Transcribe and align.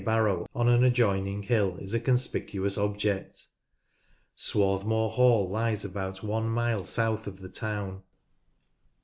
Barrow 0.03 0.47
on 0.55 0.67
an 0.67 0.83
adjoining 0.83 1.43
hill 1.43 1.77
is 1.77 1.93
a 1.93 1.99
conspicuous 1.99 2.75
object. 2.75 3.45
Swarthmoor 4.35 5.11
Hall 5.11 5.47
lies 5.47 5.85
about 5.85 6.23
one 6.23 6.49
mile 6.49 6.85
south 6.85 7.27
of 7.27 7.39
the 7.39 7.49
town. 7.49 8.01